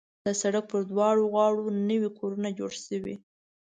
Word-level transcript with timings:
د 0.27 0.29
سړک 0.41 0.63
پر 0.71 0.81
دواړه 0.91 1.21
غاړو 1.33 1.65
نوي 1.89 2.09
کورونه 2.19 2.49
جوړ 2.59 2.71
شوي. 2.85 3.15